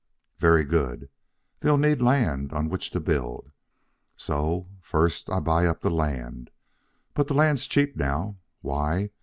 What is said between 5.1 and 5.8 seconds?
I buy